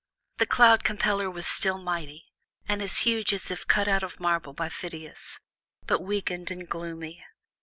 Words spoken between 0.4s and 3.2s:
Cloud Compeller was still mighty, and as